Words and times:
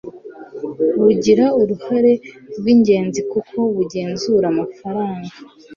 bugira 1.01 1.45
uruhare 1.61 2.13
rw 2.57 2.65
ingenzi 2.73 3.19
kuko 3.31 3.57
bugenzura 3.75 4.45
amafaranga 4.53 5.33